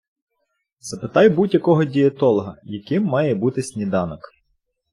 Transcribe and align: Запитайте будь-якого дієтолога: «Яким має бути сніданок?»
Запитайте 0.79 1.35
будь-якого 1.35 1.83
дієтолога: 1.83 2.57
«Яким 2.63 3.03
має 3.05 3.35
бути 3.35 3.63
сніданок?» 3.63 4.19